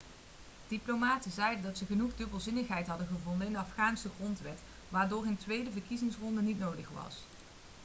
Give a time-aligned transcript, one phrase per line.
[0.67, 5.71] diplomaten zeiden dat ze genoeg dubbelzinnigheid hadden gevonden in de afghaanse grondwet waardoor een tweede
[5.71, 7.15] verkiezingsronde niet nodig was